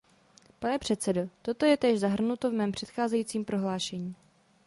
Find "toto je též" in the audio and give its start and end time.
1.41-1.99